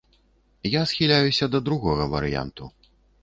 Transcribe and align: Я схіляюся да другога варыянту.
Я 0.75 0.81
схіляюся 0.91 1.49
да 1.55 1.61
другога 1.69 2.09
варыянту. 2.17 2.73